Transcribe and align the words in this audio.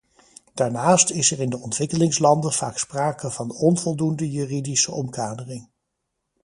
Daarnaast 0.53 1.09
is 1.11 1.31
er 1.31 1.39
in 1.39 1.49
de 1.49 1.57
ontwikkelingslanden 1.59 2.51
vaak 2.51 2.77
sprake 2.77 3.31
van 3.31 3.51
onvoldoende 3.51 4.31
juridische 4.31 4.91
omkadering. 4.91 5.67